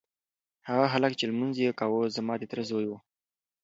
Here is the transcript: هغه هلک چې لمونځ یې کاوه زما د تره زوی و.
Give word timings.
هغه 0.69 0.85
هلک 0.93 1.13
چې 1.19 1.25
لمونځ 1.31 1.55
یې 1.63 1.77
کاوه 1.79 2.13
زما 2.17 2.33
د 2.39 2.43
تره 2.51 2.63
زوی 2.69 2.85
و. 2.87 2.93